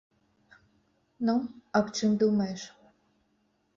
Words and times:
Ну, 1.29 1.35
аб 1.81 1.85
чым 1.99 2.11
думаеш? 2.25 2.61